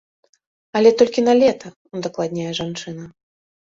[0.79, 1.67] Але толькі на лета,
[1.99, 3.03] удакладняе жанчына.